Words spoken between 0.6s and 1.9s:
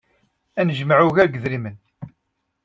nejmeɛ ugar n yedrimen.